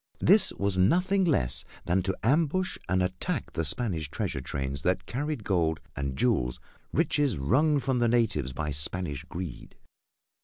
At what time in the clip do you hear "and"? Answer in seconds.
2.89-3.03, 5.95-6.17